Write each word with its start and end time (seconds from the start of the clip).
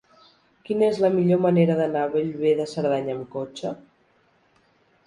Quina 0.69 0.87
és 0.93 1.01
la 1.03 1.11
millor 1.17 1.43
manera 1.47 1.75
d'anar 1.81 2.01
a 2.07 2.11
Bellver 2.17 2.55
de 2.63 2.67
Cerdanya 2.73 3.17
amb 3.19 3.31
cotxe? 3.39 3.79